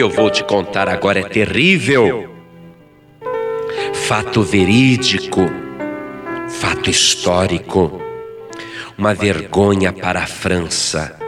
que 0.00 0.02
eu 0.02 0.08
vou 0.08 0.30
te 0.30 0.42
contar 0.42 0.88
agora 0.88 1.20
é 1.20 1.24
terrível. 1.24 2.34
Fato 3.92 4.42
verídico, 4.42 5.42
fato 6.48 6.88
histórico, 6.88 8.00
uma 8.96 9.12
vergonha 9.12 9.92
para 9.92 10.22
a 10.22 10.26
França. 10.26 11.20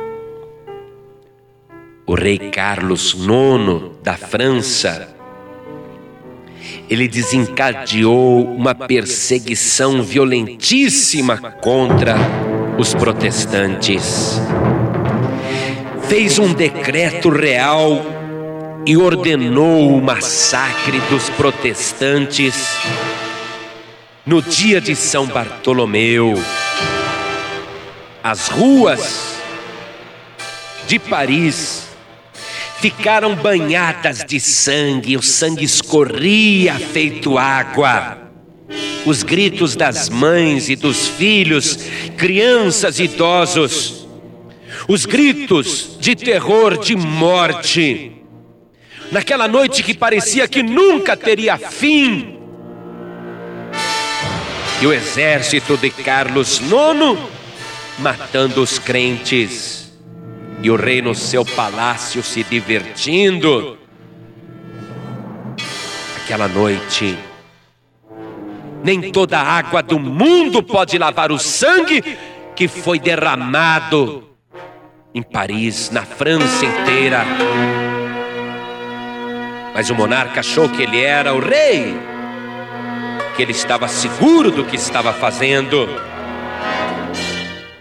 O 2.07 2.15
rei 2.15 2.39
Carlos 2.39 3.13
IX 3.13 3.91
da 4.03 4.15
França, 4.15 5.15
ele 6.89 7.07
desencadeou 7.07 8.43
uma 8.43 8.75
perseguição 8.75 10.03
violentíssima 10.03 11.37
contra 11.61 12.17
os 12.79 12.95
protestantes. 12.95 14.41
Fez 16.09 16.39
um 16.39 16.55
decreto 16.55 17.29
real 17.29 18.22
e 18.85 18.97
ordenou 18.97 19.97
o 19.97 20.03
massacre 20.03 20.99
dos 21.09 21.31
protestantes 21.31 22.55
no 24.27 24.43
dia 24.43 24.81
de 24.81 24.95
São 24.97 25.27
Bartolomeu. 25.27 26.35
As 28.23 28.49
ruas 28.49 29.37
de 30.87 30.99
Paris 30.99 31.89
ficaram 32.81 33.37
banhadas 33.37 34.25
de 34.25 34.41
sangue, 34.41 35.17
o 35.17 35.23
sangue 35.23 35.65
escorria 35.65 36.75
feito 36.75 37.39
água. 37.39 38.19
Os 39.05 39.23
gritos 39.23 39.75
das 39.75 40.09
mães 40.09 40.69
e 40.69 40.77
dos 40.77 41.09
filhos, 41.09 41.77
crianças 42.17 43.01
e 43.01 43.05
idosos, 43.05 44.07
os 44.89 45.07
gritos 45.07 45.97
de 46.01 46.15
terror, 46.15 46.79
de 46.79 46.95
morte. 46.95 48.22
Naquela 49.13 49.47
noite 49.47 49.83
que 49.83 49.93
parecia 49.93 50.49
que 50.49 50.63
nunca 50.63 51.15
teria 51.15 51.59
fim. 51.59 52.39
E 54.81 54.87
o 54.87 54.93
exército 54.93 55.77
de 55.77 55.91
Carlos 55.91 56.59
IX 56.59 57.21
matando 57.99 58.63
os 58.63 58.79
crentes 58.79 59.93
e 60.63 60.71
o 60.71 60.77
rei 60.77 61.03
no 61.03 61.15
seu 61.15 61.45
palácio 61.45 62.23
se 62.23 62.43
divertindo. 62.43 63.77
Aquela 66.25 66.49
noite, 66.49 67.19
nem 68.83 69.13
toda 69.13 69.39
a 69.39 69.43
água 69.43 69.83
do 69.83 70.01
mundo 70.01 70.63
pode 70.63 70.97
lavar 70.97 71.31
o 71.31 71.39
sangue 71.39 72.03
que 72.57 72.67
foi 72.67 72.99
derramado 72.99 74.27
em 75.15 75.23
Paris, 75.23 75.91
na 75.91 76.03
França 76.03 76.65
inteira. 76.65 77.27
Mas 79.75 79.91
o 79.91 79.95
monarca 79.95 80.41
achou 80.41 80.69
que 80.69 80.83
ele 80.83 81.01
era 81.01 81.35
o 81.35 81.41
rei, 81.41 81.97
que 83.37 83.43
ele 83.43 83.53
estava 83.53 83.89
seguro 83.89 84.51
do 84.51 84.65
que 84.65 84.77
estava 84.77 85.13
fazendo. 85.13 85.89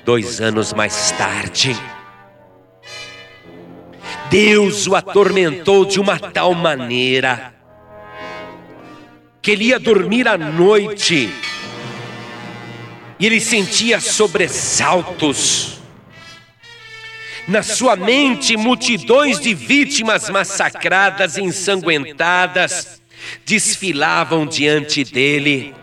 Dois 0.05 0.41
anos 0.41 0.73
mais 0.73 1.11
tarde, 1.11 1.77
Deus 4.31 4.87
o 4.87 4.95
atormentou 4.95 5.85
de 5.85 5.99
uma 5.99 6.17
tal 6.17 6.53
maneira 6.53 7.53
que 9.41 9.51
ele 9.51 9.65
ia 9.65 9.79
dormir 9.79 10.27
à 10.27 10.37
noite 10.37 11.29
e 13.19 13.25
ele 13.25 13.41
sentia 13.41 13.99
sobressaltos. 13.99 15.70
Na 17.47 17.63
sua 17.63 17.95
mente, 17.95 18.55
multidões 18.55 19.39
de 19.39 19.53
vítimas 19.53 20.29
massacradas 20.29 21.37
e 21.37 21.41
ensanguentadas 21.41 23.01
desfilavam 23.45 24.45
diante 24.45 25.03
dele. 25.03 25.73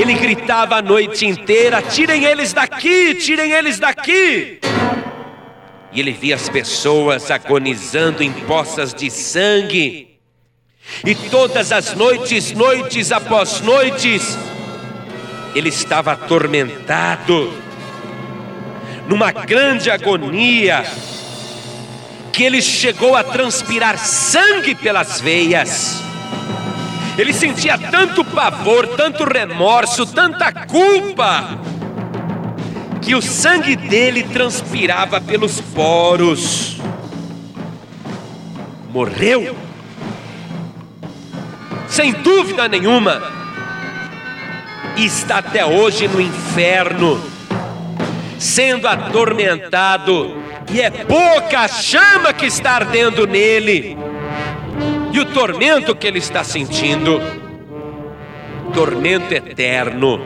Ele 0.00 0.14
gritava 0.14 0.76
a 0.76 0.82
noite 0.82 1.26
inteira: 1.26 1.82
tirem 1.82 2.24
eles 2.24 2.52
daqui, 2.52 3.14
tirem 3.14 3.52
eles 3.52 3.78
daqui 3.78 4.58
e 5.92 6.00
ele 6.00 6.12
via 6.12 6.34
as 6.34 6.48
pessoas 6.48 7.30
agonizando 7.30 8.22
em 8.22 8.32
poças 8.32 8.92
de 8.92 9.10
sangue. 9.10 10.18
E 11.04 11.14
todas 11.14 11.72
as 11.72 11.94
noites, 11.94 12.52
noites 12.52 13.12
após 13.12 13.60
noites, 13.60 14.38
ele 15.54 15.68
estava 15.68 16.12
atormentado, 16.12 17.52
numa 19.08 19.32
grande 19.32 19.90
agonia, 19.90 20.84
que 22.30 22.44
ele 22.44 22.60
chegou 22.60 23.16
a 23.16 23.24
transpirar 23.24 23.98
sangue 23.98 24.74
pelas 24.74 25.20
veias. 25.20 26.02
Ele 27.16 27.32
sentia 27.32 27.76
tanto 27.76 28.24
pavor, 28.24 28.86
tanto 28.88 29.24
remorso, 29.24 30.06
tanta 30.06 30.52
culpa 30.52 31.58
que 33.02 33.14
o 33.14 33.22
sangue 33.22 33.74
dele 33.74 34.22
transpirava 34.22 35.20
pelos 35.20 35.60
poros. 35.60 36.76
Morreu? 38.90 39.56
Sem 41.88 42.12
dúvida 42.12 42.68
nenhuma. 42.68 43.20
E 44.96 45.06
está 45.06 45.38
até 45.38 45.64
hoje 45.64 46.06
no 46.06 46.20
inferno, 46.20 47.20
sendo 48.38 48.86
atormentado, 48.86 50.36
e 50.72 50.80
é 50.80 50.90
pouca 50.90 51.60
a 51.60 51.68
chama 51.68 52.32
que 52.32 52.46
está 52.46 52.72
ardendo 52.72 53.26
nele, 53.26 53.96
e 55.12 55.20
o 55.20 55.24
tormento 55.26 55.94
que 55.94 56.06
ele 56.06 56.18
está 56.18 56.44
sentindo 56.44 57.20
tormento 58.72 59.32
eterno 59.32 60.20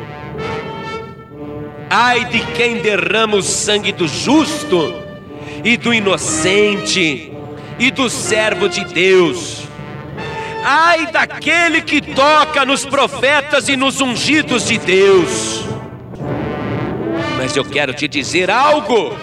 Ai 1.94 2.24
de 2.24 2.40
quem 2.54 2.78
derrama 2.78 3.36
o 3.36 3.42
sangue 3.42 3.92
do 3.92 4.08
justo 4.08 4.94
e 5.62 5.76
do 5.76 5.92
inocente 5.92 7.30
e 7.78 7.90
do 7.90 8.08
servo 8.08 8.66
de 8.66 8.82
Deus. 8.86 9.68
Ai 10.64 11.12
daquele 11.12 11.82
que 11.82 12.00
toca 12.00 12.64
nos 12.64 12.86
profetas 12.86 13.68
e 13.68 13.76
nos 13.76 14.00
ungidos 14.00 14.68
de 14.68 14.78
Deus. 14.78 15.51
Mas 17.42 17.56
eu 17.56 17.64
quero 17.64 17.92
te 17.92 18.06
dizer 18.06 18.48
algo 18.52 19.18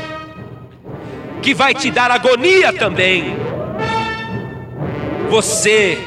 que 1.41 1.53
vai 1.53 1.74
te 1.74 1.90
dar 1.90 2.12
agonia 2.12 2.74
também. 2.74 3.34
Você 5.30 5.97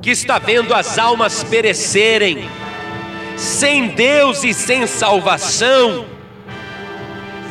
que 0.00 0.08
está 0.08 0.38
vendo 0.38 0.72
as 0.72 0.98
almas 0.98 1.44
perecerem, 1.44 2.48
sem 3.36 3.88
Deus 3.88 4.42
e 4.42 4.54
sem 4.54 4.86
salvação, 4.86 6.06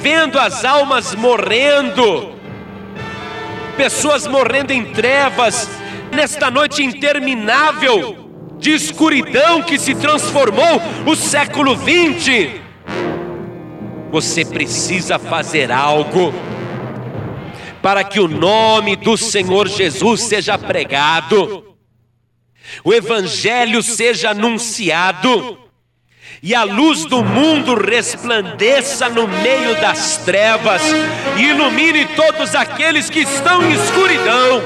vendo 0.01 0.39
as 0.39 0.65
almas 0.65 1.13
morrendo, 1.13 2.33
pessoas 3.77 4.25
morrendo 4.25 4.71
em 4.71 4.85
trevas, 4.85 5.69
nesta 6.11 6.49
noite 6.49 6.83
interminável 6.83 8.27
de 8.57 8.71
escuridão 8.71 9.61
que 9.61 9.77
se 9.77 9.93
transformou 9.93 10.81
o 11.05 11.15
século 11.15 11.75
20. 11.75 12.68
Você 14.11 14.43
precisa 14.43 15.19
fazer 15.19 15.71
algo 15.71 16.33
para 17.81 18.03
que 18.03 18.19
o 18.19 18.27
nome 18.27 18.95
do 18.95 19.15
Senhor 19.15 19.67
Jesus 19.67 20.21
seja 20.21 20.57
pregado, 20.57 21.63
o 22.83 22.93
Evangelho 22.93 23.81
seja 23.81 24.31
anunciado 24.31 25.57
e 26.41 26.55
a 26.55 26.63
luz 26.63 27.05
do 27.05 27.23
mundo 27.23 27.75
resplandeça 27.75 29.09
no 29.09 29.27
meio 29.27 29.75
das 29.81 30.17
trevas 30.17 30.81
e 31.37 31.43
ilumine 31.43 32.05
todos 32.15 32.55
aqueles 32.55 33.09
que 33.09 33.19
estão 33.19 33.61
em 33.63 33.73
escuridão. 33.73 34.61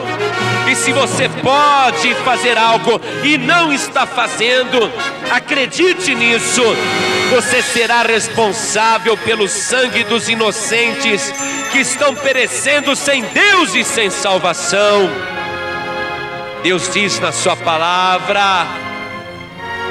E 0.69 0.75
se 0.75 0.91
você 0.91 1.27
pode 1.29 2.13
fazer 2.23 2.57
algo 2.57 3.01
e 3.23 3.37
não 3.37 3.73
está 3.73 4.05
fazendo, 4.05 4.91
acredite 5.31 6.13
nisso. 6.13 6.61
Você 7.33 7.63
será 7.63 8.03
responsável 8.03 9.17
pelo 9.17 9.47
sangue 9.47 10.03
dos 10.03 10.29
inocentes 10.29 11.33
que 11.71 11.79
estão 11.79 12.13
perecendo 12.13 12.95
sem 12.95 13.23
Deus 13.23 13.73
e 13.73 13.83
sem 13.83 14.11
salvação. 14.11 15.09
Deus 16.61 16.87
diz 16.93 17.19
na 17.19 17.31
Sua 17.31 17.55
palavra: 17.55 18.67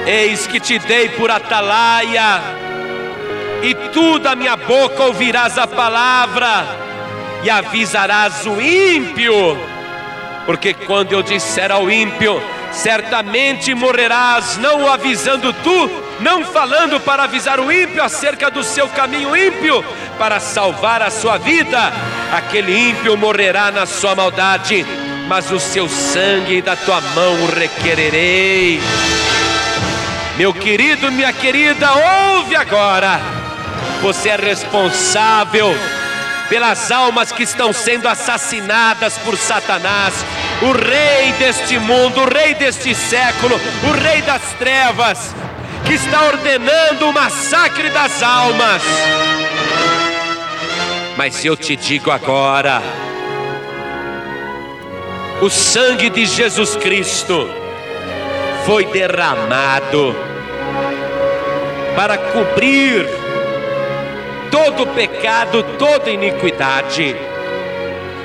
Eis 0.06 0.46
que 0.46 0.60
te 0.60 0.78
dei 0.78 1.08
por 1.08 1.32
atalaia, 1.32 2.40
e 3.60 3.74
tu 3.92 4.20
da 4.20 4.36
minha 4.36 4.54
boca 4.54 5.02
ouvirás 5.02 5.58
a 5.58 5.66
palavra, 5.66 6.64
e 7.42 7.50
avisarás 7.50 8.46
o 8.46 8.60
ímpio, 8.60 9.58
porque 10.46 10.72
quando 10.74 11.12
eu 11.12 11.24
disser 11.24 11.72
ao 11.72 11.90
ímpio, 11.90 12.40
certamente 12.70 13.74
morrerás, 13.74 14.58
não 14.58 14.84
o 14.84 14.88
avisando 14.88 15.52
tu, 15.52 16.11
não 16.22 16.44
falando 16.44 17.00
para 17.00 17.24
avisar 17.24 17.60
o 17.60 17.70
ímpio 17.70 18.02
acerca 18.02 18.50
do 18.50 18.62
seu 18.62 18.88
caminho 18.88 19.36
ímpio, 19.36 19.84
para 20.18 20.40
salvar 20.40 21.02
a 21.02 21.10
sua 21.10 21.36
vida, 21.38 21.92
aquele 22.32 22.90
ímpio 22.90 23.16
morrerá 23.16 23.70
na 23.70 23.86
sua 23.86 24.14
maldade 24.14 24.86
mas 25.28 25.50
o 25.50 25.58
seu 25.58 25.88
sangue 25.88 26.60
da 26.60 26.76
tua 26.76 27.00
mão 27.00 27.46
requererei. 27.46 28.80
Meu 30.36 30.52
querido, 30.52 31.10
minha 31.10 31.32
querida, 31.32 31.90
ouve 32.34 32.56
agora. 32.56 33.20
Você 34.02 34.30
é 34.30 34.36
responsável 34.36 35.74
pelas 36.48 36.90
almas 36.90 37.32
que 37.32 37.44
estão 37.44 37.72
sendo 37.72 38.06
assassinadas 38.08 39.16
por 39.18 39.38
Satanás, 39.38 40.12
o 40.60 40.72
rei 40.72 41.32
deste 41.38 41.78
mundo, 41.78 42.20
o 42.20 42.28
rei 42.30 42.54
deste 42.54 42.94
século, 42.94 43.58
o 43.88 43.92
rei 43.92 44.20
das 44.20 44.42
trevas, 44.58 45.34
que 45.86 45.94
está 45.94 46.26
ordenando 46.26 47.08
o 47.08 47.12
massacre 47.12 47.90
das 47.90 48.22
almas. 48.22 48.82
Mas 51.16 51.44
eu 51.44 51.56
te 51.56 51.76
digo 51.76 52.10
agora, 52.10 52.82
o 55.40 55.50
sangue 55.50 56.08
de 56.08 56.24
Jesus 56.24 56.76
Cristo 56.76 57.48
foi 58.64 58.86
derramado 58.86 60.14
para 61.96 62.16
cobrir 62.16 63.06
todo 64.50 64.86
pecado, 64.88 65.62
toda 65.78 66.10
iniquidade. 66.10 67.16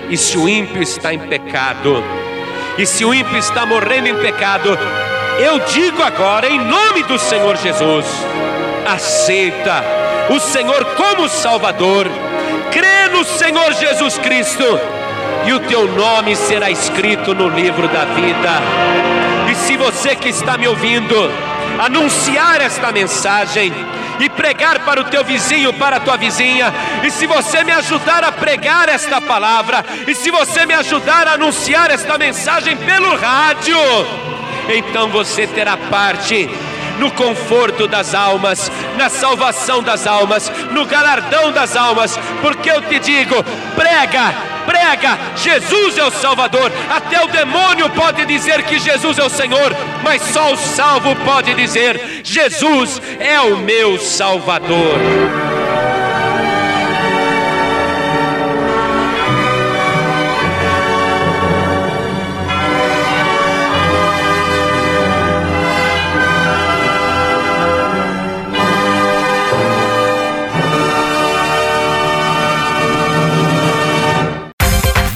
E 0.10 0.18
se 0.18 0.38
o 0.38 0.48
ímpio 0.48 0.82
está 0.82 1.14
em 1.14 1.20
pecado, 1.20 2.04
e 2.78 2.86
se 2.86 3.04
o 3.04 3.14
ímpio 3.14 3.38
está 3.38 3.66
morrendo 3.66 4.08
em 4.08 4.16
pecado, 4.16 4.78
eu 5.40 5.60
digo 5.60 6.02
agora, 6.02 6.48
em 6.48 6.60
nome 6.60 7.04
do 7.04 7.18
Senhor 7.20 7.56
Jesus, 7.58 8.06
aceita 8.86 9.84
o 10.30 10.40
Senhor 10.40 10.84
como 10.96 11.30
Salvador, 11.30 12.08
crê 12.72 13.08
no 13.12 13.24
Senhor 13.24 13.74
Jesus 13.74 14.18
Cristo 14.18 14.66
e 15.46 15.54
o 15.54 15.60
teu 15.62 15.88
nome 15.88 16.36
será 16.36 16.70
escrito 16.70 17.34
no 17.34 17.48
livro 17.50 17.88
da 17.88 18.06
vida. 18.06 18.50
E 19.50 19.56
se 19.56 19.78
você 19.78 20.16
que 20.16 20.30
está 20.30 20.58
me 20.58 20.68
ouvindo, 20.68 21.16
anunciar 21.80 22.60
esta 22.62 22.92
mensagem 22.92 23.72
e 24.20 24.30
pregar 24.30 24.80
para 24.80 25.00
o 25.00 25.06
teu 25.06 25.24
vizinho, 25.24 25.72
para 25.74 25.98
a 25.98 26.00
tua 26.00 26.18
vizinha, 26.18 26.74
e 27.04 27.12
se 27.12 27.28
você 27.28 27.64
me 27.64 27.72
ajudar 27.72 28.24
a 28.24 28.32
pregar 28.32 28.90
esta 28.90 29.22
palavra, 29.22 29.86
e 30.08 30.16
se 30.16 30.32
você 30.32 30.66
me 30.66 30.74
ajudar 30.74 31.28
a 31.28 31.34
anunciar 31.34 31.92
esta 31.92 32.18
mensagem 32.18 32.76
pelo 32.76 33.16
rádio, 33.16 33.78
então 34.70 35.10
você 35.10 35.48
terá 35.48 35.78
parte 35.78 36.50
no 37.00 37.12
conforto 37.12 37.88
das 37.88 38.14
almas, 38.14 38.72
na 38.98 39.10
salvação 39.10 39.82
das 39.82 40.08
almas, 40.08 40.52
no 40.72 40.86
galardão 40.86 41.52
das 41.52 41.76
almas, 41.76 42.18
porque 42.42 42.70
eu 42.70 42.82
te 42.82 43.00
digo: 43.00 43.36
prega, 43.76 44.34
prega, 44.66 45.18
Jesus 45.36 45.98
é 45.98 46.04
o 46.04 46.12
Salvador. 46.12 46.72
Até 46.90 47.24
o 47.24 47.28
demônio 47.28 47.90
pode 47.92 48.26
dizer 48.26 48.64
que 48.64 48.80
Jesus 48.80 49.18
é 49.18 49.24
o 49.24 49.30
Senhor, 49.30 49.76
mas 50.04 50.22
só 50.22 50.52
o 50.52 50.58
salvo 50.58 51.16
pode 51.18 51.54
dizer: 51.54 52.22
Jesus 52.24 53.02
é 53.20 53.40
o 53.40 53.58
meu 53.58 53.98
Salvador. 54.00 55.67